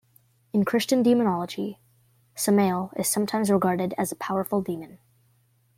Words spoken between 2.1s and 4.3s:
Samael is sometimes regarded as a